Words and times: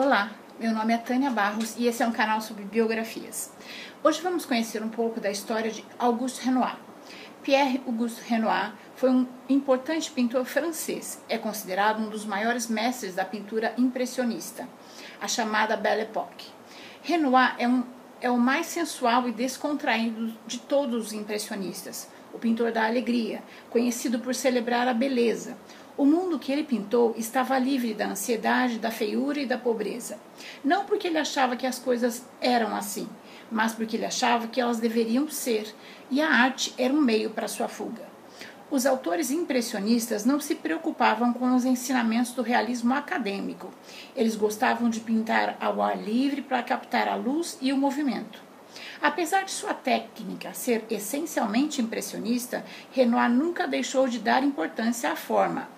Olá, 0.00 0.30
meu 0.60 0.72
nome 0.72 0.94
é 0.94 0.96
Tânia 0.96 1.28
Barros 1.28 1.74
e 1.76 1.88
esse 1.88 2.04
é 2.04 2.06
um 2.06 2.12
canal 2.12 2.40
sobre 2.40 2.62
biografias. 2.62 3.50
Hoje 4.00 4.20
vamos 4.22 4.46
conhecer 4.46 4.80
um 4.80 4.88
pouco 4.88 5.18
da 5.18 5.28
história 5.28 5.72
de 5.72 5.84
Auguste 5.98 6.44
Renoir. 6.44 6.78
Pierre 7.42 7.82
Auguste 7.84 8.22
Renoir 8.24 8.74
foi 8.94 9.10
um 9.10 9.26
importante 9.48 10.08
pintor 10.12 10.44
francês. 10.44 11.20
É 11.28 11.36
considerado 11.36 11.98
um 11.98 12.08
dos 12.08 12.24
maiores 12.24 12.68
mestres 12.68 13.16
da 13.16 13.24
pintura 13.24 13.74
impressionista, 13.76 14.68
a 15.20 15.26
chamada 15.26 15.76
Belle 15.76 16.02
Époque. 16.02 16.46
Renoir 17.02 17.56
é, 17.58 17.66
um, 17.66 17.82
é 18.20 18.30
o 18.30 18.38
mais 18.38 18.66
sensual 18.66 19.28
e 19.28 19.32
descontraído 19.32 20.32
de 20.46 20.60
todos 20.60 21.06
os 21.06 21.12
impressionistas, 21.12 22.08
o 22.32 22.38
pintor 22.38 22.70
da 22.70 22.86
alegria, 22.86 23.42
conhecido 23.68 24.20
por 24.20 24.32
celebrar 24.32 24.86
a 24.86 24.94
beleza, 24.94 25.58
o 25.98 26.06
mundo 26.06 26.38
que 26.38 26.52
ele 26.52 26.62
pintou 26.62 27.12
estava 27.18 27.58
livre 27.58 27.92
da 27.92 28.06
ansiedade, 28.06 28.78
da 28.78 28.88
feiura 28.88 29.40
e 29.40 29.46
da 29.46 29.58
pobreza. 29.58 30.16
Não 30.64 30.84
porque 30.84 31.08
ele 31.08 31.18
achava 31.18 31.56
que 31.56 31.66
as 31.66 31.80
coisas 31.80 32.24
eram 32.40 32.74
assim, 32.76 33.08
mas 33.50 33.74
porque 33.74 33.96
ele 33.96 34.06
achava 34.06 34.46
que 34.46 34.60
elas 34.60 34.78
deveriam 34.78 35.28
ser, 35.28 35.74
e 36.08 36.22
a 36.22 36.30
arte 36.30 36.72
era 36.78 36.94
um 36.94 37.00
meio 37.00 37.30
para 37.30 37.48
sua 37.48 37.66
fuga. 37.66 38.06
Os 38.70 38.86
autores 38.86 39.32
impressionistas 39.32 40.24
não 40.24 40.38
se 40.38 40.54
preocupavam 40.54 41.32
com 41.32 41.56
os 41.56 41.64
ensinamentos 41.64 42.32
do 42.32 42.42
realismo 42.42 42.94
acadêmico. 42.94 43.68
Eles 44.14 44.36
gostavam 44.36 44.88
de 44.88 45.00
pintar 45.00 45.56
ao 45.58 45.82
ar 45.82 46.00
livre 46.00 46.42
para 46.42 46.62
captar 46.62 47.08
a 47.08 47.16
luz 47.16 47.58
e 47.60 47.72
o 47.72 47.76
movimento. 47.76 48.40
Apesar 49.02 49.44
de 49.44 49.50
sua 49.50 49.74
técnica 49.74 50.52
ser 50.52 50.84
essencialmente 50.90 51.80
impressionista, 51.80 52.64
Renoir 52.92 53.30
nunca 53.30 53.66
deixou 53.66 54.06
de 54.06 54.18
dar 54.18 54.44
importância 54.44 55.10
à 55.10 55.16
forma. 55.16 55.68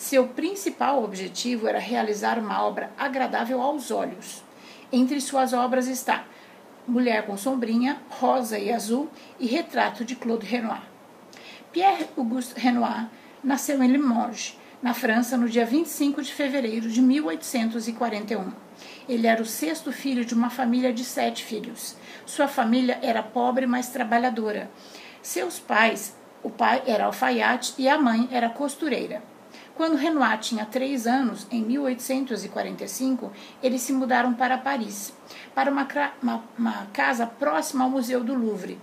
Seu 0.00 0.26
principal 0.28 1.04
objetivo 1.04 1.68
era 1.68 1.78
realizar 1.78 2.38
uma 2.38 2.64
obra 2.64 2.90
agradável 2.96 3.60
aos 3.60 3.90
olhos. 3.90 4.42
Entre 4.90 5.20
suas 5.20 5.52
obras 5.52 5.86
está 5.88 6.24
Mulher 6.88 7.26
com 7.26 7.36
Sombrinha, 7.36 8.00
Rosa 8.08 8.58
e 8.58 8.72
Azul 8.72 9.10
e 9.38 9.46
Retrato 9.46 10.02
de 10.02 10.16
Claude 10.16 10.46
Renoir. 10.46 10.80
Pierre 11.70 12.06
Auguste 12.16 12.58
Renoir 12.58 13.10
nasceu 13.44 13.82
em 13.82 13.88
Limoges, 13.88 14.58
na 14.82 14.94
França, 14.94 15.36
no 15.36 15.46
dia 15.46 15.66
25 15.66 16.22
de 16.22 16.32
fevereiro 16.32 16.88
de 16.88 17.02
1841. 17.02 18.52
Ele 19.06 19.26
era 19.26 19.42
o 19.42 19.46
sexto 19.46 19.92
filho 19.92 20.24
de 20.24 20.32
uma 20.32 20.48
família 20.48 20.94
de 20.94 21.04
sete 21.04 21.44
filhos. 21.44 21.94
Sua 22.24 22.48
família 22.48 22.98
era 23.02 23.22
pobre, 23.22 23.66
mas 23.66 23.90
trabalhadora. 23.90 24.70
Seus 25.20 25.58
pais, 25.58 26.16
o 26.42 26.48
pai 26.48 26.82
era 26.86 27.04
alfaiate 27.04 27.74
e 27.76 27.86
a 27.86 27.98
mãe 27.98 28.26
era 28.32 28.48
costureira. 28.48 29.22
Quando 29.74 29.96
Renoir 29.96 30.38
tinha 30.38 30.66
três 30.66 31.06
anos, 31.06 31.46
em 31.50 31.62
1845, 31.62 33.32
eles 33.62 33.80
se 33.80 33.92
mudaram 33.92 34.34
para 34.34 34.58
Paris, 34.58 35.12
para 35.54 35.70
uma, 35.70 35.86
uma, 36.22 36.44
uma 36.58 36.86
casa 36.92 37.26
próxima 37.26 37.84
ao 37.84 37.90
Museu 37.90 38.22
do 38.22 38.34
Louvre. 38.34 38.78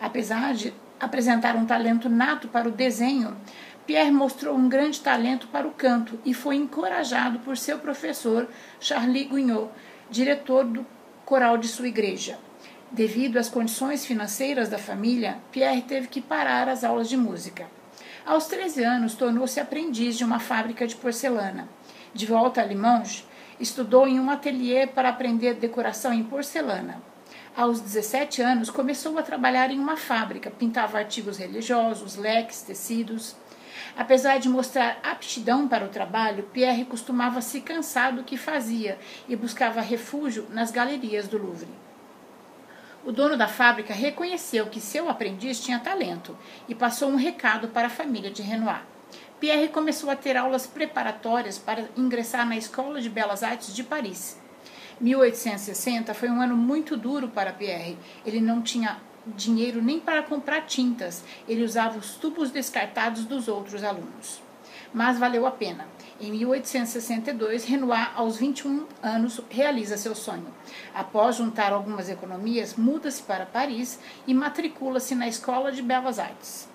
Apesar 0.00 0.54
de 0.54 0.72
apresentar 0.98 1.54
um 1.56 1.66
talento 1.66 2.08
nato 2.08 2.48
para 2.48 2.68
o 2.68 2.72
desenho, 2.72 3.36
Pierre 3.86 4.10
mostrou 4.10 4.54
um 4.56 4.68
grande 4.68 5.00
talento 5.00 5.48
para 5.48 5.66
o 5.66 5.72
canto 5.72 6.18
e 6.24 6.34
foi 6.34 6.56
encorajado 6.56 7.38
por 7.40 7.56
seu 7.56 7.78
professor 7.78 8.48
Charlie 8.80 9.24
Guignot, 9.24 9.70
diretor 10.10 10.64
do 10.64 10.86
coral 11.24 11.56
de 11.56 11.68
sua 11.68 11.88
igreja. 11.88 12.38
Devido 12.90 13.38
às 13.38 13.48
condições 13.48 14.06
financeiras 14.06 14.68
da 14.68 14.78
família, 14.78 15.38
Pierre 15.52 15.82
teve 15.82 16.08
que 16.08 16.20
parar 16.20 16.68
as 16.68 16.84
aulas 16.84 17.08
de 17.08 17.16
música. 17.16 17.66
Aos 18.28 18.46
13 18.46 18.84
anos, 18.84 19.14
tornou-se 19.14 19.58
aprendiz 19.58 20.14
de 20.14 20.22
uma 20.22 20.38
fábrica 20.38 20.86
de 20.86 20.94
porcelana. 20.94 21.66
De 22.12 22.26
volta 22.26 22.60
a 22.60 22.64
Limoges, 22.66 23.26
estudou 23.58 24.06
em 24.06 24.20
um 24.20 24.30
ateliê 24.30 24.86
para 24.86 25.08
aprender 25.08 25.54
decoração 25.54 26.12
em 26.12 26.22
porcelana. 26.22 27.02
Aos 27.56 27.80
17 27.80 28.42
anos, 28.42 28.68
começou 28.68 29.18
a 29.18 29.22
trabalhar 29.22 29.70
em 29.70 29.78
uma 29.78 29.96
fábrica, 29.96 30.50
pintava 30.50 30.98
artigos 30.98 31.38
religiosos, 31.38 32.16
leques, 32.16 32.60
tecidos. 32.60 33.34
Apesar 33.96 34.38
de 34.38 34.50
mostrar 34.50 35.00
aptidão 35.02 35.66
para 35.66 35.86
o 35.86 35.88
trabalho, 35.88 36.50
Pierre 36.52 36.84
costumava 36.84 37.40
se 37.40 37.62
cansar 37.62 38.14
do 38.14 38.24
que 38.24 38.36
fazia 38.36 38.98
e 39.26 39.34
buscava 39.34 39.80
refúgio 39.80 40.46
nas 40.50 40.70
galerias 40.70 41.26
do 41.28 41.38
Louvre. 41.38 41.87
O 43.08 43.12
dono 43.12 43.38
da 43.38 43.48
fábrica 43.48 43.94
reconheceu 43.94 44.66
que 44.66 44.82
seu 44.82 45.08
aprendiz 45.08 45.58
tinha 45.58 45.78
talento 45.78 46.36
e 46.68 46.74
passou 46.74 47.08
um 47.08 47.16
recado 47.16 47.68
para 47.68 47.86
a 47.86 47.90
família 47.90 48.30
de 48.30 48.42
Renoir. 48.42 48.82
Pierre 49.40 49.68
começou 49.68 50.10
a 50.10 50.14
ter 50.14 50.36
aulas 50.36 50.66
preparatórias 50.66 51.56
para 51.56 51.88
ingressar 51.96 52.46
na 52.46 52.54
Escola 52.54 53.00
de 53.00 53.08
Belas 53.08 53.42
Artes 53.42 53.74
de 53.74 53.82
Paris. 53.82 54.38
1860 55.00 56.12
foi 56.12 56.28
um 56.28 56.42
ano 56.42 56.54
muito 56.54 56.98
duro 56.98 57.28
para 57.28 57.50
Pierre. 57.50 57.96
Ele 58.26 58.42
não 58.42 58.60
tinha 58.60 58.98
dinheiro 59.26 59.80
nem 59.80 59.98
para 59.98 60.22
comprar 60.22 60.66
tintas, 60.66 61.24
ele 61.48 61.64
usava 61.64 61.96
os 61.96 62.16
tubos 62.16 62.50
descartados 62.50 63.24
dos 63.24 63.48
outros 63.48 63.82
alunos. 63.84 64.42
Mas 64.92 65.18
valeu 65.18 65.46
a 65.46 65.50
pena. 65.50 65.86
Em 66.20 66.32
1862, 66.32 67.64
Renoir, 67.64 68.10
aos 68.16 68.38
21 68.38 68.88
anos, 69.00 69.40
realiza 69.48 69.96
seu 69.96 70.16
sonho. 70.16 70.52
Após 70.92 71.36
juntar 71.36 71.72
algumas 71.72 72.08
economias, 72.08 72.74
muda-se 72.74 73.22
para 73.22 73.46
Paris 73.46 74.00
e 74.26 74.34
matricula-se 74.34 75.14
na 75.14 75.28
Escola 75.28 75.70
de 75.70 75.80
Belas 75.80 76.18
Artes. 76.18 76.68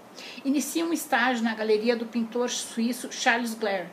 Inicia 0.46 0.86
um 0.86 0.94
estágio 0.94 1.44
na 1.44 1.53
galeria 1.53 1.94
do 1.94 2.06
pintor 2.06 2.50
suíço 2.50 3.12
Charles 3.12 3.53
Glare. 3.53 3.90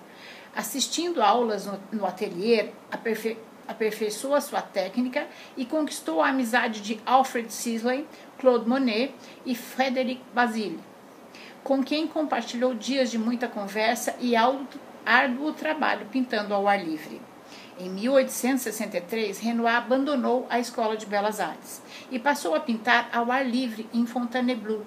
Assistindo 0.54 1.20
aulas 1.20 1.66
no, 1.66 1.80
no 1.90 2.06
ateliê, 2.06 2.68
aperfei, 2.88 3.36
aperfeiçoa 3.66 4.40
sua 4.40 4.62
técnica 4.62 5.26
e 5.56 5.66
conquistou 5.66 6.22
a 6.22 6.28
amizade 6.28 6.80
de 6.80 7.00
Alfred 7.04 7.52
Sisley, 7.52 8.06
Claude 8.38 8.68
Monet 8.68 9.12
e 9.44 9.56
Frédéric 9.56 10.22
Basile, 10.32 10.78
com 11.64 11.82
quem 11.82 12.06
compartilhou 12.06 12.72
dias 12.72 13.10
de 13.10 13.18
muita 13.18 13.48
conversa 13.48 14.14
e 14.20 14.36
alto 14.36 14.78
árduo 15.04 15.52
trabalho 15.52 16.06
pintando 16.10 16.54
ao 16.54 16.68
ar 16.68 16.82
livre. 16.82 17.20
Em 17.78 17.88
1863, 17.88 19.38
Renoir 19.38 19.76
abandonou 19.76 20.46
a 20.50 20.58
Escola 20.58 20.96
de 20.96 21.06
Belas 21.06 21.40
Artes 21.40 21.80
e 22.10 22.18
passou 22.18 22.54
a 22.54 22.60
pintar 22.60 23.08
ao 23.12 23.32
ar 23.32 23.48
livre 23.48 23.88
em 23.94 24.04
Fontainebleau. 24.04 24.84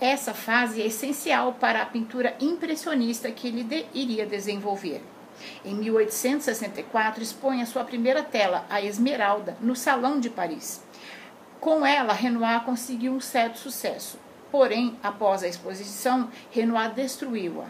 Essa 0.00 0.32
fase 0.32 0.80
é 0.80 0.86
essencial 0.86 1.54
para 1.54 1.82
a 1.82 1.86
pintura 1.86 2.34
impressionista 2.40 3.30
que 3.30 3.48
ele 3.48 3.62
de, 3.62 3.86
iria 3.92 4.26
desenvolver. 4.26 5.02
Em 5.64 5.74
1864, 5.74 7.22
expõe 7.22 7.62
a 7.62 7.66
sua 7.66 7.84
primeira 7.84 8.22
tela, 8.22 8.64
a 8.70 8.80
Esmeralda, 8.80 9.56
no 9.60 9.76
Salão 9.76 10.18
de 10.18 10.30
Paris. 10.30 10.82
Com 11.60 11.84
ela, 11.84 12.12
Renoir 12.12 12.64
conseguiu 12.64 13.12
um 13.12 13.20
certo 13.20 13.58
sucesso. 13.58 14.18
Porém, 14.50 14.96
após 15.02 15.42
a 15.42 15.48
exposição, 15.48 16.30
Renoir 16.50 16.94
destruiu-a. 16.94 17.66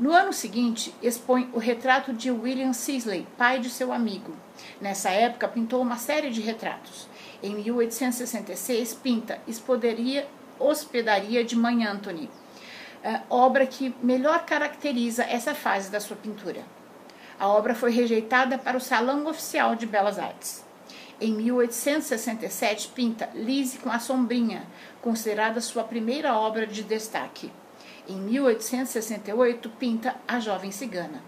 No 0.00 0.14
ano 0.14 0.32
seguinte, 0.32 0.94
expõe 1.02 1.50
o 1.52 1.58
retrato 1.58 2.14
de 2.14 2.30
William 2.30 2.72
Sisley, 2.72 3.26
pai 3.36 3.58
de 3.58 3.68
seu 3.68 3.92
amigo. 3.92 4.34
Nessa 4.80 5.10
época, 5.10 5.46
pintou 5.46 5.82
uma 5.82 5.98
série 5.98 6.30
de 6.30 6.40
retratos. 6.40 7.06
Em 7.42 7.54
1866, 7.56 8.94
pinta 8.94 9.38
Hospedaria 10.58 11.44
de 11.44 11.54
Mãe 11.54 11.84
Anthony, 11.84 12.30
obra 13.28 13.66
que 13.66 13.94
melhor 14.02 14.46
caracteriza 14.46 15.22
essa 15.22 15.54
fase 15.54 15.90
da 15.90 16.00
sua 16.00 16.16
pintura. 16.16 16.64
A 17.38 17.46
obra 17.48 17.74
foi 17.74 17.90
rejeitada 17.90 18.56
para 18.56 18.78
o 18.78 18.80
Salão 18.80 19.26
Oficial 19.26 19.76
de 19.76 19.84
Belas 19.84 20.18
Artes. 20.18 20.64
Em 21.20 21.34
1867, 21.34 22.88
pinta 22.94 23.28
Lise 23.34 23.76
com 23.76 23.90
a 23.90 23.98
Sombrinha, 23.98 24.66
considerada 25.02 25.60
sua 25.60 25.84
primeira 25.84 26.34
obra 26.34 26.66
de 26.66 26.82
destaque. 26.82 27.52
Em 28.08 28.16
1868, 28.16 29.68
pinta 29.70 30.16
A 30.26 30.40
Jovem 30.40 30.70
Cigana. 30.70 31.22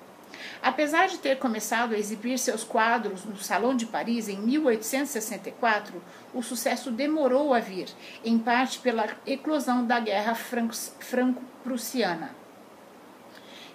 Apesar 0.62 1.09
de 1.09 1.19
ter 1.19 1.38
começado 1.38 1.94
a 1.94 1.99
exibir 1.99 2.38
seus 2.38 2.65
quadros 2.65 3.25
no 3.25 3.37
Salão 3.37 3.77
de 3.77 3.87
Paris 3.87 4.29
em 4.29 4.38
1864, 4.38 6.02
o 6.32 6.43
sucesso 6.43 6.91
demorou 6.91 7.52
a 7.52 7.61
vir, 7.61 7.88
em 8.25 8.38
parte 8.38 8.79
pela 8.79 9.06
eclosão 9.26 9.87
da 9.87 10.00
Guerra 10.00 10.35
Franco-Prussiana. 10.35 12.43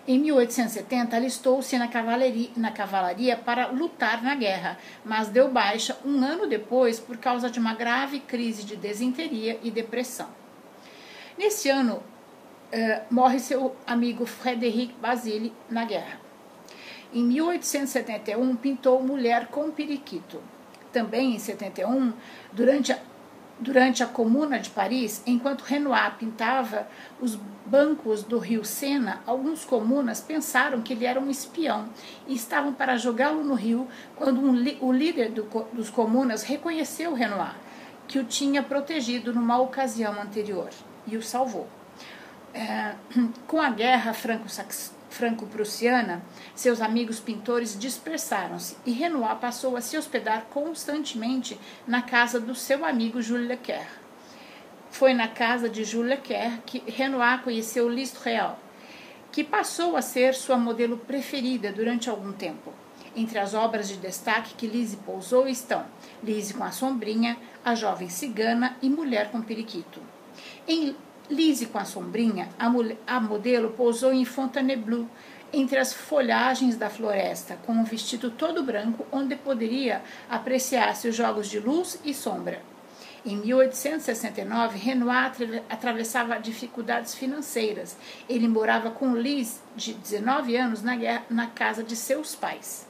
Em 0.08 0.18
1870, 0.20 1.18
alistou-se 1.18 1.78
na 1.78 1.90
na 2.56 2.72
cavalaria 2.72 3.36
para 3.36 3.68
lutar 3.68 4.24
na 4.24 4.36
guerra, 4.36 4.78
mas 5.04 5.28
deu 5.28 5.52
baixa 5.52 5.98
um 6.06 6.24
ano 6.24 6.48
depois 6.48 6.98
por 6.98 7.18
causa 7.18 7.50
de 7.50 7.60
uma 7.60 7.74
grave 7.74 8.22
crise 8.22 8.64
de 8.64 8.78
desinteria 8.78 9.60
e 9.62 9.70
depressão. 9.70 10.30
Nesse 11.38 11.70
ano, 11.70 12.02
uh, 12.74 13.14
morre 13.14 13.40
seu 13.40 13.76
amigo 13.86 14.26
Frederic 14.26 14.94
Basile 15.02 15.54
na 15.70 15.86
guerra. 15.86 16.20
Em 17.14 17.24
1871, 17.24 18.56
pintou 18.56 19.02
Mulher 19.02 19.48
com 19.48 19.72
Periquito. 19.72 20.42
Também 20.92 21.36
em 21.36 21.40
71, 21.40 22.14
durante 22.54 22.92
a, 22.92 23.00
Durante 23.60 24.04
a 24.04 24.06
Comuna 24.06 24.60
de 24.60 24.70
Paris, 24.70 25.24
enquanto 25.26 25.64
Renoir 25.64 26.16
pintava 26.16 26.88
os 27.20 27.36
bancos 27.66 28.22
do 28.22 28.38
rio 28.38 28.64
Sena, 28.64 29.24
alguns 29.26 29.66
comunas 29.66 30.22
pensaram 30.22 30.80
que 30.84 30.94
ele 30.94 31.06
era 31.06 31.20
um 31.20 31.28
espião 31.28 31.90
e 32.28 32.36
estavam 32.36 32.72
para 32.72 32.98
jogá-lo 32.98 33.44
no 33.44 33.56
rio 33.56 33.88
quando 34.16 34.40
um, 34.40 34.54
o 34.80 34.92
líder 34.92 35.32
do, 35.32 35.44
dos 35.74 35.90
comunas 35.90 36.44
reconheceu 36.44 37.16
Renoir, 37.16 37.56
que 38.08 38.20
o 38.20 38.24
tinha 38.24 38.62
protegido 38.62 39.34
numa 39.34 39.60
ocasião 39.60 40.22
anterior, 40.22 40.70
e 41.08 41.18
o 41.18 41.24
salvou. 41.24 41.68
É, 42.58 42.96
com 43.46 43.62
a 43.62 43.70
guerra 43.70 44.16
franco-prussiana, 44.16 46.24
seus 46.56 46.82
amigos 46.82 47.20
pintores 47.20 47.78
dispersaram-se 47.78 48.76
e 48.84 48.92
Renoir 48.92 49.36
passou 49.36 49.78
a 49.78 49.82
se 49.82 49.96
hospedar 49.96 50.48
constantemente 50.50 51.60
na 51.86 52.02
casa 52.02 52.40
do 52.40 52.56
seu 52.56 52.84
amigo 52.84 53.22
Jules 53.22 53.48
Lequer. 53.48 53.88
Foi 54.90 55.14
na 55.14 55.28
casa 55.28 55.70
de 55.70 55.84
Jules 55.84 56.10
Lequer 56.10 56.60
que 56.66 56.80
Renoir 56.88 57.44
conheceu 57.44 57.88
Liszt 57.88 58.18
Real, 58.24 58.58
que 59.32 59.44
passou 59.44 59.96
a 59.96 60.02
ser 60.02 60.34
sua 60.34 60.58
modelo 60.58 60.98
preferida 60.98 61.72
durante 61.72 62.10
algum 62.10 62.34
tempo. 62.34 62.74
Entre 63.16 63.38
as 63.38 63.54
obras 63.54 63.88
de 63.88 63.98
destaque 63.98 64.56
que 64.56 64.66
Lise 64.66 64.98
pousou 64.98 65.48
estão 65.48 65.86
Lise 66.24 66.56
com 66.56 66.64
a 66.64 66.72
Sombrinha, 66.72 67.38
A 67.64 67.76
Jovem 67.76 68.10
Cigana 68.10 68.76
e 68.82 68.90
Mulher 68.90 69.30
com 69.30 69.44
Periquito. 69.44 70.02
Em 70.68 70.96
Lise 71.30 71.66
com 71.66 71.78
a 71.78 71.86
Sombrinha, 71.86 72.50
a, 72.58 72.70
mulher, 72.70 72.98
a 73.06 73.20
modelo 73.20 73.72
pousou 73.72 74.14
em 74.14 74.24
Fontainebleau, 74.24 75.08
entre 75.52 75.78
as 75.78 75.94
folhagens 75.94 76.78
da 76.78 76.90
floresta, 76.90 77.58
com 77.66 77.74
um 77.74 77.84
vestido 77.84 78.32
todo 78.32 78.64
branco, 78.64 79.06
onde 79.12 79.36
poderia 79.36 80.02
apreciar-se 80.30 81.08
os 81.08 81.16
jogos 81.16 81.48
de 81.50 81.60
luz 81.60 82.00
e 82.04 82.14
sombra. 82.14 82.62
Em 83.26 83.36
1869, 83.36 84.78
Renoir 84.78 85.34
atravessava 85.70 86.40
dificuldades 86.40 87.14
financeiras. 87.14 87.98
Ele 88.30 88.48
morava 88.48 88.90
com 88.92 89.16
Liz, 89.16 89.62
de 89.76 89.94
19 89.94 90.56
anos, 90.56 90.82
na, 90.82 90.96
guerra, 90.96 91.26
na 91.30 91.48
casa 91.48 91.84
de 91.84 91.96
seus 91.96 92.36
pais. 92.36 92.88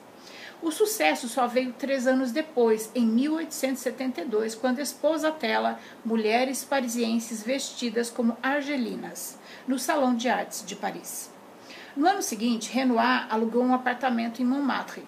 O 0.62 0.72
sucesso 0.72 1.28
só 1.28 1.46
veio 1.46 1.72
três 1.74 2.08
anos 2.08 2.32
depois, 2.32 2.92
em 2.96 3.06
1872, 3.06 4.56
quando 4.56 4.80
expôs 4.80 5.24
à 5.24 5.32
tela 5.32 5.80
mulheres 6.04 6.64
parisienses 6.64 7.44
vestidas 7.44 8.10
como 8.10 8.36
argelinas, 8.42 9.38
no 9.68 9.78
Salão 9.78 10.16
de 10.16 10.28
Artes 10.28 10.66
de 10.66 10.76
Paris. 10.76 11.32
No 11.96 12.08
ano 12.08 12.24
seguinte, 12.24 12.72
Renoir 12.72 13.28
alugou 13.30 13.64
um 13.64 13.74
apartamento 13.74 14.42
em 14.42 14.46
Montmartre, 14.46 15.04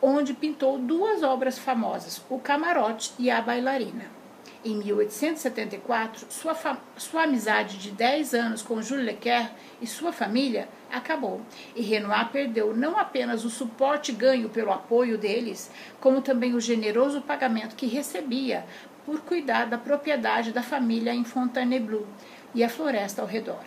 onde 0.00 0.34
pintou 0.34 0.78
duas 0.78 1.22
obras 1.22 1.58
famosas, 1.58 2.20
O 2.28 2.40
Camarote 2.40 3.12
e 3.20 3.30
A 3.30 3.40
Bailarina. 3.40 4.21
Em 4.64 4.76
1874, 4.76 6.26
sua, 6.30 6.56
sua 6.96 7.24
amizade 7.24 7.78
de 7.78 7.90
10 7.90 8.32
anos 8.32 8.62
com 8.62 8.80
Jules 8.80 9.04
Lequer 9.04 9.50
e 9.80 9.88
sua 9.88 10.12
família 10.12 10.68
acabou, 10.88 11.40
e 11.74 11.82
Renoir 11.82 12.28
perdeu 12.30 12.76
não 12.76 12.96
apenas 12.96 13.44
o 13.44 13.50
suporte 13.50 14.12
ganho 14.12 14.48
pelo 14.48 14.70
apoio 14.70 15.18
deles, 15.18 15.68
como 16.00 16.22
também 16.22 16.54
o 16.54 16.60
generoso 16.60 17.22
pagamento 17.22 17.74
que 17.74 17.86
recebia 17.86 18.64
por 19.04 19.22
cuidar 19.22 19.64
da 19.64 19.76
propriedade 19.76 20.52
da 20.52 20.62
família 20.62 21.12
em 21.12 21.24
Fontainebleau 21.24 22.06
e 22.54 22.62
a 22.62 22.68
floresta 22.68 23.20
ao 23.20 23.26
redor. 23.26 23.64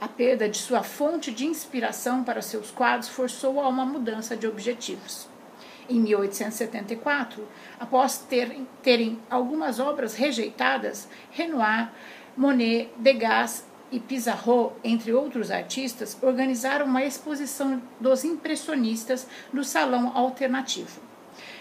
A 0.00 0.06
perda 0.06 0.48
de 0.48 0.58
sua 0.58 0.84
fonte 0.84 1.32
de 1.32 1.46
inspiração 1.46 2.22
para 2.22 2.42
seus 2.42 2.70
quadros 2.70 3.08
forçou 3.08 3.60
a 3.60 3.66
uma 3.66 3.84
mudança 3.84 4.36
de 4.36 4.46
objetivos 4.46 5.31
em 5.88 6.00
1874, 6.00 7.46
após 7.78 8.18
terem, 8.18 8.66
terem 8.82 9.18
algumas 9.30 9.78
obras 9.80 10.14
rejeitadas, 10.14 11.08
Renoir, 11.30 11.90
Monet, 12.36 12.90
Degas 12.96 13.66
e 13.90 14.00
Pissarro, 14.00 14.72
entre 14.82 15.12
outros 15.12 15.50
artistas, 15.50 16.16
organizaram 16.22 16.86
uma 16.86 17.04
exposição 17.04 17.82
dos 18.00 18.24
impressionistas 18.24 19.26
no 19.52 19.62
Salão 19.62 20.16
Alternativo. 20.16 21.12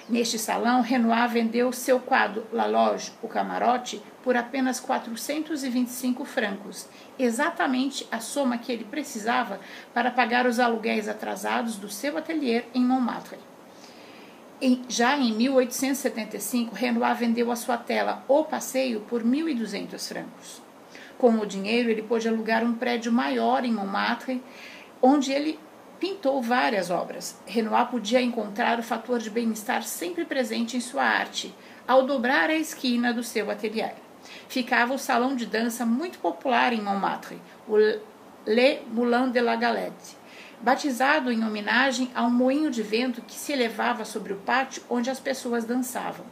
Neste 0.10 0.38
salão, 0.38 0.82
Renoir 0.82 1.30
vendeu 1.30 1.72
seu 1.72 2.00
quadro 2.00 2.46
La 2.52 2.66
Loge, 2.66 3.14
o 3.22 3.28
camarote, 3.28 4.02
por 4.24 4.36
apenas 4.36 4.80
425 4.80 6.26
francos, 6.26 6.88
exatamente 7.18 8.08
a 8.12 8.20
soma 8.20 8.58
que 8.58 8.72
ele 8.72 8.84
precisava 8.84 9.60
para 9.94 10.12
pagar 10.12 10.46
os 10.46 10.60
aluguéis 10.60 11.08
atrasados 11.08 11.78
do 11.78 11.90
seu 11.90 12.18
ateliê 12.18 12.64
em 12.74 12.84
Montmartre. 12.84 13.51
Em, 14.62 14.84
já 14.88 15.18
em 15.18 15.34
1875, 15.34 16.76
Renoir 16.76 17.16
vendeu 17.16 17.52
a 17.52 17.56
sua 17.56 17.78
tela 17.78 18.24
O 18.28 18.44
Passeio 18.44 19.02
por 19.02 19.24
1.200 19.24 20.08
francos. 20.08 20.62
Com 21.18 21.40
o 21.40 21.48
dinheiro, 21.48 21.90
ele 21.90 22.04
pôde 22.04 22.28
alugar 22.28 22.64
um 22.64 22.76
prédio 22.76 23.12
maior 23.12 23.66
em 23.66 23.72
Montmartre, 23.72 24.40
onde 25.02 25.32
ele 25.32 25.58
pintou 26.00 26.40
várias 26.44 26.92
obras. 26.92 27.40
Renoir 27.48 27.88
podia 27.88 28.22
encontrar 28.22 28.78
o 28.78 28.84
fator 28.84 29.18
de 29.18 29.32
bem-estar 29.32 29.82
sempre 29.82 30.26
presente 30.26 30.78
em 30.78 30.80
sua 30.80 31.06
arte, 31.06 31.52
ao 31.88 32.06
dobrar 32.06 32.52
a 32.52 32.56
esquina 32.56 33.12
do 33.12 33.24
seu 33.24 33.50
ateliê. 33.50 33.90
Ficava 34.48 34.94
o 34.94 35.00
salão 35.00 35.36
de 35.36 35.48
dança 35.48 35.88
muito 35.88 36.20
popular 36.20 36.72
em 36.72 36.82
Montmartre, 36.82 37.42
o 37.68 37.78
Le 38.46 38.82
Moulin 38.92 39.32
de 39.32 39.42
la 39.42 39.56
Galette 39.56 40.21
batizado 40.62 41.32
em 41.32 41.44
homenagem 41.44 42.12
a 42.14 42.24
um 42.24 42.30
moinho 42.30 42.70
de 42.70 42.82
vento 42.82 43.22
que 43.22 43.34
se 43.34 43.52
elevava 43.52 44.06
sobre 44.06 44.34
o 44.34 44.38
pátio 44.38 44.84
onde 44.90 45.10
as 45.10 45.20
pessoas 45.20 45.66
dançavam. 45.66 46.26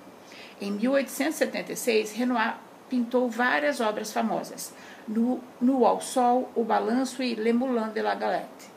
Em 0.62 0.72
1876, 0.72 2.12
Renoir 2.12 2.58
pintou 2.90 3.30
várias 3.30 3.80
obras 3.80 4.12
famosas, 4.12 4.74
no, 5.08 5.86
ao 5.86 6.02
Sol, 6.02 6.52
O 6.56 6.64
Balanço 6.64 7.24
e 7.24 7.36
Le 7.36 7.54
Moulin 7.54 7.92
de 7.94 8.02
la 8.02 8.16
Galette. 8.16 8.70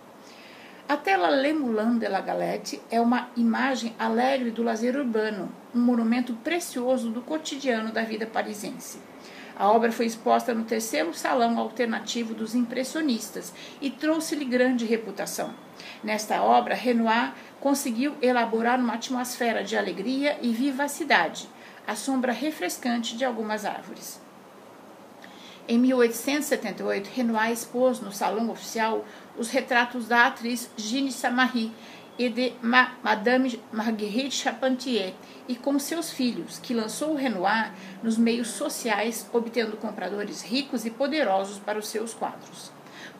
A 0.89 0.97
tela 0.97 1.31
Le 1.31 1.53
Moulin 1.55 1.99
de 1.99 2.09
la 2.09 2.21
Galette 2.21 2.81
é 2.91 3.01
uma 3.01 3.31
imagem 3.37 3.95
alegre 3.99 4.51
do 4.51 4.63
lazer 4.63 4.97
urbano, 4.97 5.51
um 5.75 5.81
monumento 5.81 6.35
precioso 6.35 7.11
do 7.11 7.23
cotidiano 7.23 7.91
da 7.91 8.03
vida 8.03 8.27
parisiense. 8.27 8.99
A 9.57 9.71
obra 9.71 9.93
foi 9.93 10.07
exposta 10.07 10.55
no 10.55 10.65
terceiro 10.65 11.13
salão 11.13 11.59
alternativo 11.59 12.35
dos 12.35 12.55
impressionistas 12.55 13.53
e 13.81 13.91
trouxe-lhe 13.91 14.45
grande 14.45 14.85
reputação. 14.85 15.53
Nesta 16.03 16.43
obra, 16.43 16.75
Renoir 16.75 17.35
conseguiu 17.61 18.15
elaborar 18.23 18.81
uma 18.81 18.95
atmosfera 18.95 19.63
de 19.63 19.77
alegria 19.77 20.39
e 20.41 20.53
vivacidade, 20.53 21.49
a 21.87 21.95
sombra 21.95 22.33
refrescante 22.33 23.17
de 23.17 23.25
algumas 23.25 23.65
árvores. 23.65 24.21
Em 25.69 25.79
1878, 25.79 27.09
Renoir 27.15 27.53
expôs 27.53 28.01
no 28.01 28.11
salão 28.11 28.51
oficial 28.51 29.05
os 29.39 29.49
retratos 29.49 30.09
da 30.09 30.27
atriz 30.27 30.69
Jeanne 30.77 31.13
Samary 31.13 31.73
e 32.27 32.29
de 32.29 32.53
Ma 32.63 32.93
Madame 33.03 33.61
Marguerite 33.73 34.37
Charpentier 34.37 35.13
e 35.49 35.57
com 35.57 35.77
seus 35.79 36.13
filhos, 36.13 36.59
que 36.59 36.73
lançou 36.73 37.13
o 37.13 37.17
Renoir 37.17 37.73
nos 38.01 38.17
meios 38.17 38.49
sociais, 38.49 39.29
obtendo 39.33 39.77
compradores 39.77 40.41
ricos 40.41 40.85
e 40.85 40.91
poderosos 40.91 41.59
para 41.59 41.81
os 41.81 41.89
seus 41.89 42.15
quadros. 42.15 42.71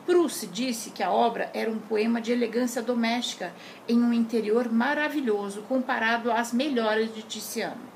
Proust 0.05 0.47
disse 0.47 0.91
que 0.91 1.03
a 1.03 1.11
obra 1.11 1.49
era 1.53 1.69
um 1.69 1.79
poema 1.79 2.21
de 2.21 2.31
elegância 2.31 2.81
doméstica 2.81 3.53
em 3.89 4.01
um 4.01 4.13
interior 4.13 4.71
maravilhoso 4.71 5.63
comparado 5.63 6.31
às 6.31 6.53
melhores 6.53 7.13
de 7.13 7.23
Tiziano. 7.23 7.91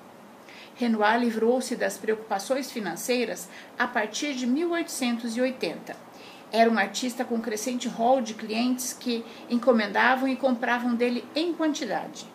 Renoir 0.76 1.20
livrou-se 1.20 1.76
das 1.76 1.98
preocupações 1.98 2.70
financeiras 2.70 3.50
a 3.80 3.88
partir 3.88 4.36
de 4.36 4.46
1880 4.46 6.07
era 6.52 6.70
um 6.70 6.78
artista 6.78 7.26
com 7.26 7.42
crescente 7.42 7.88
rol 7.88 8.22
de 8.22 8.34
clientes 8.34 8.94
que 8.94 9.26
encomendavam 9.50 10.28
e 10.28 10.36
compravam 10.36 10.96
dele 10.96 11.24
em 11.36 11.54
quantidade. 11.54 12.26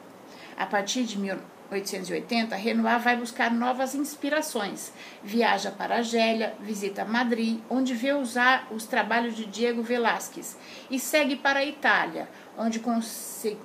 A 0.57 0.67
partir 0.67 1.05
de 1.05 1.19
1880, 1.19 2.55
Renoir 2.55 3.01
vai 3.01 3.17
buscar 3.17 3.51
novas 3.51 3.95
inspirações. 3.95 4.93
Viaja 5.25 5.71
para 5.71 5.97
Argélia, 5.97 6.55
visita 6.61 7.05
Madrid, 7.05 7.59
onde 7.71 7.95
vê 7.95 8.13
usar 8.13 8.69
os 8.71 8.85
trabalhos 8.85 9.35
de 9.35 9.47
Diego 9.47 9.83
Velázquez, 9.83 10.57
e 10.91 10.99
segue 10.99 11.37
para 11.37 11.61
a 11.61 11.65
Itália, 11.65 12.29
onde 12.59 12.83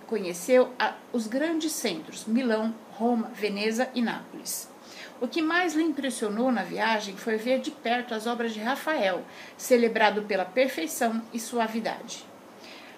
conheceu 0.07 0.69
os 1.11 1.27
grandes 1.27 1.73
centros: 1.73 2.25
Milão, 2.25 2.73
Roma, 2.91 3.29
Veneza 3.33 3.89
e 3.93 4.01
Nápoles. 4.01 4.76
O 5.19 5.27
que 5.27 5.41
mais 5.41 5.73
lhe 5.73 5.81
impressionou 5.81 6.51
na 6.51 6.61
viagem 6.61 7.17
foi 7.17 7.37
ver 7.37 7.59
de 7.59 7.71
perto 7.71 8.13
as 8.13 8.27
obras 8.27 8.53
de 8.53 8.59
Rafael, 8.59 9.23
celebrado 9.57 10.21
pela 10.21 10.45
perfeição 10.45 11.19
e 11.33 11.39
suavidade. 11.39 12.23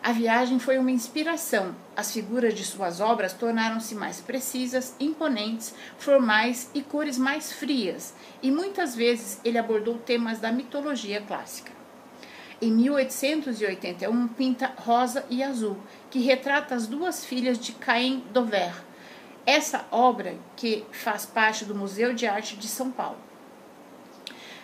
A 0.03 0.11
viagem 0.11 0.59
foi 0.59 0.77
uma 0.77 0.91
inspiração. 0.91 1.73
As 1.95 2.11
figuras 2.11 2.53
de 2.53 2.65
suas 2.65 2.99
obras 2.99 3.31
tornaram-se 3.31 3.95
mais 3.95 4.19
precisas, 4.19 4.95
imponentes, 4.99 5.73
formais 5.97 6.69
e 6.73 6.81
cores 6.81 7.17
mais 7.17 7.53
frias, 7.53 8.13
e 8.43 8.51
muitas 8.51 8.95
vezes 8.95 9.39
ele 9.45 9.57
abordou 9.57 9.97
temas 9.97 10.39
da 10.39 10.51
mitologia 10.51 11.21
clássica. 11.21 11.71
Em 12.61 12.69
1881, 12.71 14.27
pinta 14.29 14.73
Rosa 14.75 15.25
e 15.29 15.41
Azul, 15.41 15.77
que 16.11 16.19
retrata 16.19 16.75
as 16.75 16.85
duas 16.85 17.23
filhas 17.23 17.57
de 17.57 17.71
Caen 17.71 18.23
Dover, 18.33 18.73
essa 19.49 19.85
obra, 19.91 20.35
que 20.55 20.85
faz 20.91 21.25
parte 21.25 21.65
do 21.65 21.73
Museu 21.73 22.13
de 22.13 22.27
Arte 22.27 22.55
de 22.55 22.67
São 22.67 22.91
Paulo. 22.91 23.17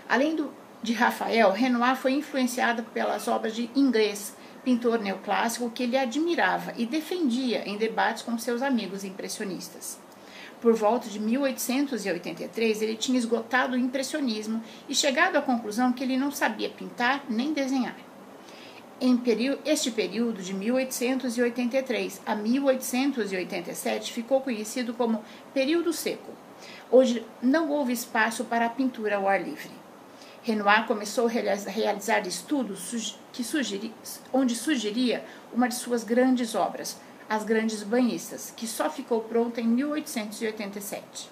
Além 0.08 0.36
do, 0.36 0.54
de 0.84 0.94
Rafael, 0.94 1.52
Renoir 1.52 1.96
foi 1.96 2.12
influenciado 2.12 2.84
pelas 2.84 3.28
obras 3.28 3.56
de 3.56 3.70
inglês, 3.76 4.36
pintor 4.64 5.00
neoclássico 5.00 5.70
que 5.72 5.84
ele 5.84 5.98
admirava 5.98 6.74
e 6.78 6.86
defendia 6.86 7.68
em 7.68 7.78
debates 7.78 8.24
com 8.24 8.38
seus 8.38 8.62
amigos 8.62 9.04
impressionistas. 9.04 10.00
Por 10.62 10.74
volta 10.74 11.10
de 11.10 11.20
1883, 11.20 12.82
ele 12.82 12.96
tinha 12.96 13.18
esgotado 13.18 13.76
o 13.76 13.80
impressionismo 13.80 14.64
e 14.88 14.96
chegado 14.96 15.36
à 15.36 15.42
conclusão 15.42 15.94
que 15.94 16.04
ele 16.04 16.18
não 16.18 16.32
sabia 16.32 16.70
pintar 16.70 17.24
nem 17.30 17.54
desenhar. 17.54 17.96
Este 19.66 19.92
período 19.92 20.42
de 20.42 20.54
1883 20.54 22.22
a 22.26 22.34
1887 22.34 24.14
ficou 24.14 24.40
conhecido 24.40 24.94
como 24.94 25.22
período 25.54 25.92
seco. 25.92 26.32
Hoje 26.90 27.26
não 27.42 27.70
houve 27.72 27.92
espaço 27.92 28.46
para 28.46 28.68
a 28.68 28.70
pintura 28.70 29.18
ao 29.18 29.28
ar 29.28 29.44
livre. 29.44 29.70
Renoir 30.44 30.88
começou 30.88 31.28
a 31.28 31.30
realizar 31.30 32.26
estudos 32.26 33.20
que 33.34 33.44
sugeri, 33.44 33.94
onde 34.32 34.56
sugeria 34.56 35.26
uma 35.54 35.68
de 35.68 35.76
suas 35.76 36.06
grandes 36.06 36.56
obras, 36.56 36.98
As 37.28 37.44
Grandes 37.44 37.84
Banhistas, 37.84 38.54
que 38.56 38.66
só 38.66 38.90
ficou 38.90 39.20
pronta 39.20 39.60
em 39.60 39.68
1887. 39.68 41.30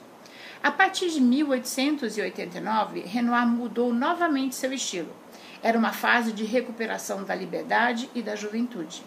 A 0.61 0.69
partir 0.69 1.09
de 1.11 1.21
1889, 1.21 3.01
Renoir 3.01 3.47
mudou 3.47 3.93
novamente 3.93 4.55
seu 4.55 4.73
estilo 4.73 5.22
era 5.63 5.77
uma 5.77 5.93
fase 5.93 6.33
de 6.33 6.43
recuperação 6.43 7.23
da 7.23 7.33
liberdade 7.33 8.09
e 8.13 8.21
da 8.21 8.35
juventude. 8.35 9.03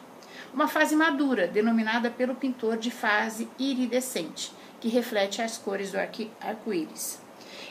Uma 0.54 0.66
fase 0.66 0.96
madura, 0.96 1.46
denominada 1.46 2.10
pelo 2.10 2.34
pintor 2.34 2.78
de 2.78 2.90
fase 2.90 3.46
iridescente, 3.58 4.50
que 4.80 4.88
reflete 4.88 5.42
as 5.42 5.58
cores 5.58 5.92
do 5.92 5.98
arco-íris. 5.98 7.20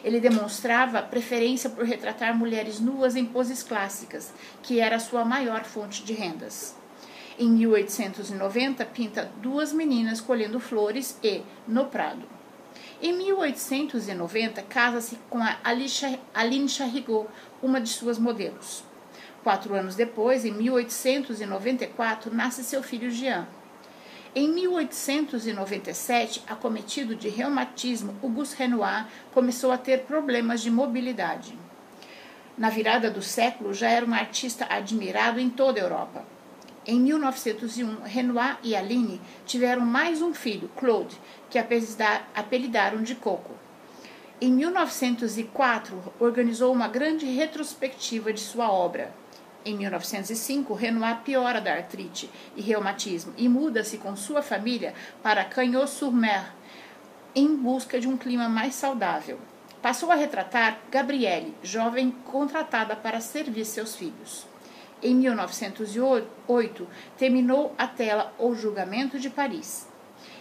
Ele 0.03 0.19
demonstrava 0.19 1.01
preferência 1.01 1.67
por 1.67 1.83
retratar 1.83 2.37
mulheres 2.37 2.79
nuas 2.79 3.15
em 3.15 3.25
poses 3.25 3.63
clássicas, 3.63 4.31
que 4.61 4.79
era 4.79 4.99
sua 4.99 5.25
maior 5.25 5.63
fonte 5.63 6.03
de 6.03 6.13
rendas. 6.13 6.75
Em 7.39 7.49
1890, 7.49 8.85
pinta 8.85 9.31
duas 9.41 9.73
meninas 9.73 10.21
colhendo 10.21 10.59
flores 10.59 11.17
e 11.23 11.41
No 11.67 11.85
Prado. 11.85 12.35
Em 13.01 13.11
1890, 13.13 14.61
casa-se 14.63 15.17
com 15.29 15.39
a 15.39 15.57
Aline 16.33 16.69
Charrigot, 16.69 17.27
uma 17.65 17.81
de 17.81 17.89
suas 17.89 18.19
modelos. 18.19 18.83
Quatro 19.43 19.73
anos 19.73 19.95
depois, 19.95 20.45
em 20.45 20.51
1894, 20.51 22.33
nasce 22.33 22.63
seu 22.63 22.83
filho 22.83 23.09
Jean. 23.09 23.47
Em 24.35 24.47
1897, 24.49 26.43
acometido 26.47 27.15
de 27.15 27.27
reumatismo, 27.27 28.15
Auguste 28.21 28.57
Renoir 28.57 29.07
começou 29.33 29.71
a 29.71 29.77
ter 29.77 30.01
problemas 30.01 30.61
de 30.61 30.69
mobilidade. 30.69 31.57
Na 32.55 32.69
virada 32.69 33.09
do 33.09 33.21
século, 33.21 33.73
já 33.73 33.89
era 33.89 34.05
um 34.05 34.13
artista 34.13 34.67
admirado 34.69 35.39
em 35.39 35.49
toda 35.49 35.79
a 35.79 35.83
Europa. 35.83 36.23
Em 36.85 36.99
1901, 36.99 38.03
Renoir 38.03 38.59
e 38.61 38.75
Aline 38.75 39.19
tiveram 39.45 39.81
mais 39.81 40.21
um 40.21 40.35
filho, 40.35 40.69
Claude, 40.75 41.19
que 41.49 41.57
apelidaram 41.57 43.01
de 43.01 43.15
Coco. 43.15 43.64
Em 44.41 44.51
1904, 44.51 46.13
organizou 46.19 46.73
uma 46.73 46.89
grande 46.89 47.25
retrospectiva 47.25 48.33
de 48.33 48.41
sua 48.41 48.69
obra. 48.69 49.13
Em 49.63 49.77
1905, 49.77 50.73
Renoir 50.73 51.21
piora 51.21 51.61
da 51.61 51.73
artrite 51.73 52.29
e 52.53 52.61
reumatismo 52.61 53.33
e 53.37 53.47
muda-se 53.47 53.97
com 53.97 54.13
sua 54.17 54.41
família 54.41 54.93
para 55.23 55.45
Cagnols-sur-Mer 55.45 56.53
em 57.33 57.55
busca 57.55 57.97
de 57.97 58.09
um 58.09 58.17
clima 58.17 58.49
mais 58.49 58.75
saudável. 58.75 59.39
Passou 59.81 60.11
a 60.11 60.15
retratar 60.15 60.79
Gabrielle, 60.91 61.55
jovem 61.63 62.11
contratada 62.25 62.93
para 62.93 63.21
servir 63.21 63.63
seus 63.63 63.95
filhos. 63.95 64.45
Em 65.01 65.15
1908, 65.15 66.87
terminou 67.17 67.73
a 67.77 67.87
tela 67.87 68.33
O 68.37 68.53
Julgamento 68.53 69.17
de 69.17 69.29
Paris. 69.29 69.87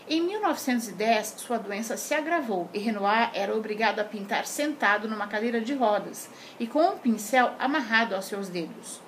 Em 0.06 0.20
1910, 0.20 1.36
sua 1.38 1.58
doença 1.58 1.96
se 1.96 2.12
agravou 2.12 2.68
e 2.74 2.78
Renoir 2.78 3.30
era 3.32 3.56
obrigado 3.56 4.00
a 4.00 4.04
pintar 4.04 4.44
sentado 4.46 5.08
numa 5.08 5.26
cadeira 5.26 5.62
de 5.62 5.72
rodas 5.72 6.28
e 6.60 6.66
com 6.66 6.80
um 6.80 6.98
pincel 6.98 7.52
amarrado 7.58 8.14
aos 8.14 8.26
seus 8.26 8.50
dedos. 8.50 9.00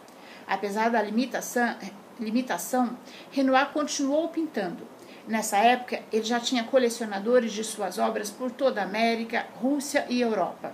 Apesar 0.47 0.89
da 0.89 1.03
limitação, 1.03 1.77
limitação 2.19 2.97
Renoir 3.31 3.73
continuou 3.75 4.29
pintando. 4.29 4.89
Nessa 5.29 5.59
época, 5.59 6.03
ele 6.11 6.25
já 6.25 6.41
tinha 6.41 6.65
colecionadores 6.65 7.53
de 7.53 7.63
suas 7.63 7.99
obras 7.99 8.31
por 8.31 8.51
toda 8.51 8.81
a 8.81 8.85
América, 8.85 9.45
Rússia 9.61 10.07
e 10.09 10.23
Europa. 10.23 10.73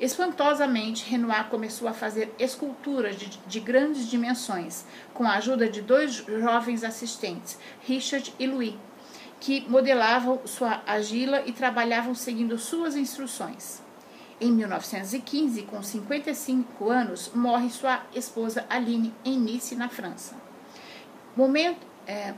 Espantosamente, 0.00 1.04
Renoir 1.10 1.50
começou 1.50 1.86
a 1.86 1.92
fazer 1.92 2.32
esculturas 2.38 3.14
de, 3.16 3.26
de, 3.46 3.60
grandes 3.60 4.08
dimensões, 4.08 4.86
com 5.12 5.24
a 5.24 5.34
ajuda 5.34 5.68
de 5.68 5.82
dois 5.82 6.14
jovens 6.14 6.82
assistentes, 6.82 7.58
Richard 7.82 8.32
e 8.38 8.46
Louis, 8.46 8.74
que 9.40 9.66
modelavam 9.68 10.40
sua 10.44 10.82
agila 10.86 11.42
e 11.46 11.52
trabalhavam 11.52 12.14
seguindo 12.14 12.58
suas 12.58 12.94
instruções. 12.94 13.82
Em 14.40 14.52
1915, 14.52 15.62
com 15.62 15.82
55 15.82 16.88
anos, 16.88 17.30
morre 17.34 17.68
sua 17.68 18.02
esposa 18.14 18.64
Aline 18.70 19.12
em 19.24 19.38
Nice, 19.38 19.74
na 19.74 19.88
França. 19.88 20.34
Momento, 21.36 21.86
é, 22.06 22.34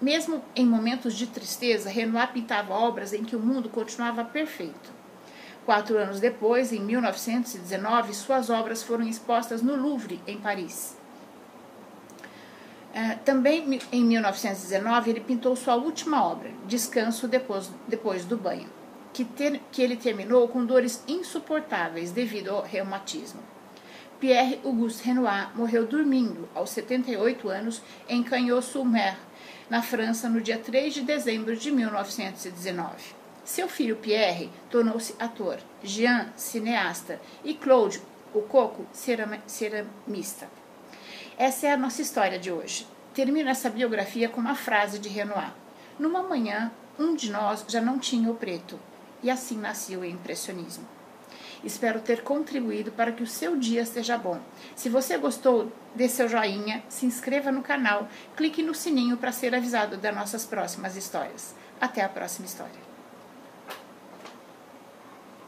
mesmo 0.00 0.42
em 0.54 0.66
momentos 0.66 1.14
de 1.14 1.26
tristeza, 1.26 1.88
Renoir 1.88 2.32
pintava 2.32 2.74
obras 2.74 3.12
em 3.12 3.24
que 3.24 3.34
o 3.36 3.40
mundo 3.40 3.68
continuava 3.68 4.24
perfeito. 4.24 4.92
Quatro 5.64 5.96
anos 5.96 6.20
depois, 6.20 6.70
em 6.72 6.80
1919, 6.80 8.14
suas 8.14 8.50
obras 8.50 8.82
foram 8.82 9.06
expostas 9.06 9.62
no 9.62 9.74
Louvre, 9.74 10.20
em 10.26 10.38
Paris. 10.38 10.97
É, 12.92 13.14
também 13.16 13.80
em 13.92 14.04
1919 14.04 15.10
ele 15.10 15.20
pintou 15.20 15.54
sua 15.54 15.76
última 15.76 16.24
obra, 16.24 16.50
Descanso 16.66 17.28
depois, 17.28 17.70
depois 17.86 18.24
do 18.24 18.36
banho, 18.36 18.68
que, 19.12 19.24
ter, 19.24 19.60
que 19.70 19.82
ele 19.82 19.96
terminou 19.96 20.48
com 20.48 20.64
dores 20.64 21.02
insuportáveis 21.06 22.10
devido 22.10 22.50
ao 22.50 22.62
reumatismo. 22.62 23.40
Pierre 24.18 24.58
Auguste 24.64 25.04
Renoir 25.04 25.52
morreu 25.54 25.86
dormindo 25.86 26.48
aos 26.54 26.70
78 26.70 27.48
anos 27.48 27.80
em 28.08 28.22
Cagnols-sur-Mer, 28.22 29.16
na 29.70 29.82
França, 29.82 30.28
no 30.28 30.40
dia 30.40 30.58
3 30.58 30.92
de 30.94 31.02
dezembro 31.02 31.54
de 31.54 31.70
1919. 31.70 33.18
Seu 33.44 33.68
filho 33.68 33.96
Pierre 33.96 34.50
tornou-se 34.70 35.14
ator, 35.18 35.58
Jean, 35.82 36.32
cineasta, 36.36 37.20
e 37.44 37.54
Claude, 37.54 38.02
o 38.34 38.42
Coco, 38.42 38.86
ceramista. 38.92 40.48
Essa 41.40 41.68
é 41.68 41.72
a 41.72 41.76
nossa 41.76 42.02
história 42.02 42.36
de 42.36 42.50
hoje. 42.50 42.84
Termino 43.14 43.48
essa 43.48 43.70
biografia 43.70 44.28
com 44.28 44.40
uma 44.40 44.56
frase 44.56 44.98
de 44.98 45.08
Renoir. 45.08 45.52
Numa 45.96 46.20
manhã, 46.20 46.72
um 46.98 47.14
de 47.14 47.30
nós 47.30 47.64
já 47.68 47.80
não 47.80 47.96
tinha 47.96 48.28
o 48.28 48.34
preto, 48.34 48.76
e 49.22 49.30
assim 49.30 49.56
nasceu 49.56 50.00
o 50.00 50.04
impressionismo. 50.04 50.84
Espero 51.62 52.00
ter 52.00 52.24
contribuído 52.24 52.90
para 52.90 53.12
que 53.12 53.22
o 53.22 53.26
seu 53.26 53.56
dia 53.56 53.86
seja 53.86 54.18
bom. 54.18 54.40
Se 54.74 54.88
você 54.88 55.16
gostou, 55.16 55.70
dê 55.94 56.08
seu 56.08 56.28
joinha, 56.28 56.82
se 56.88 57.06
inscreva 57.06 57.52
no 57.52 57.62
canal, 57.62 58.08
clique 58.36 58.60
no 58.60 58.74
sininho 58.74 59.16
para 59.16 59.30
ser 59.30 59.54
avisado 59.54 59.96
das 59.96 60.14
nossas 60.16 60.44
próximas 60.44 60.96
histórias. 60.96 61.54
Até 61.80 62.02
a 62.02 62.08
próxima 62.08 62.46
história. 62.46 62.87